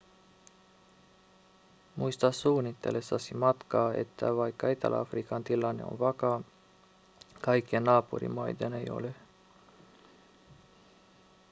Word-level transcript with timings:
muista 1.95 2.31
suunnitellessasi 2.31 3.33
matkaa 3.33 3.93
että 3.93 4.35
vaikka 4.35 4.69
etelä-afrikan 4.69 5.43
tilanne 5.43 5.83
on 5.83 5.99
vakaa 5.99 6.41
kaikkien 7.41 7.83
naapurimaiden 7.83 8.73
ei 8.73 8.89
ole 8.89 9.15